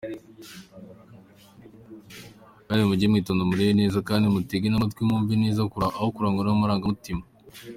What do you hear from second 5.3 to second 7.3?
neza aho kurangwa namarangamutima.